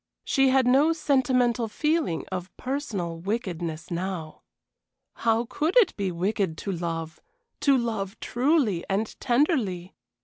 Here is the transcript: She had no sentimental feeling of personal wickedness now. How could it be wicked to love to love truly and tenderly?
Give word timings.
She 0.23 0.49
had 0.49 0.65
no 0.65 0.93
sentimental 0.93 1.67
feeling 1.67 2.25
of 2.31 2.49
personal 2.57 3.19
wickedness 3.19 3.91
now. 3.91 4.41
How 5.17 5.45
could 5.47 5.77
it 5.77 5.95
be 5.95 6.11
wicked 6.11 6.57
to 6.65 6.71
love 6.71 7.21
to 7.59 7.77
love 7.77 8.19
truly 8.19 8.83
and 8.89 9.15
tenderly? 9.19 9.93